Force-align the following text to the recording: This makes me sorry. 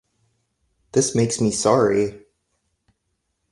This 0.93 1.13
makes 1.13 1.39
me 1.39 1.51
sorry. 1.51 2.25